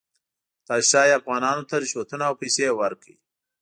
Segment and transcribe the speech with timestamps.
[0.67, 3.15] تاسې ښایي افغانانو ته رشوتونه او پیسې ورکړئ.